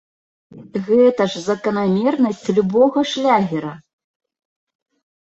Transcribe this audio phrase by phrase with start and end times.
[0.87, 3.79] Гэта ж заканамернасць любога шлягера!